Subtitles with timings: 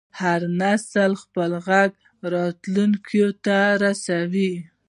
[0.19, 1.91] هر نسل خپل غږ
[2.33, 4.53] راتلونکي ته رسوي.